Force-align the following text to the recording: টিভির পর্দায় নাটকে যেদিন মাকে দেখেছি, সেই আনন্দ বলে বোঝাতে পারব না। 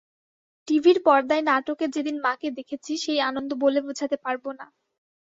টিভির 0.67 0.97
পর্দায় 1.05 1.43
নাটকে 1.43 1.85
যেদিন 1.87 2.15
মাকে 2.21 2.47
দেখেছি, 2.57 2.91
সেই 2.97 3.19
আনন্দ 3.29 3.51
বলে 3.63 3.79
বোঝাতে 3.87 4.17
পারব 4.25 4.43
না। 4.59 4.65